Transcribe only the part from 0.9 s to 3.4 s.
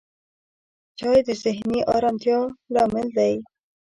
چای د ذهني آرامتیا لامل دی